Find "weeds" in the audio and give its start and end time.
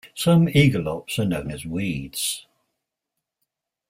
1.63-2.47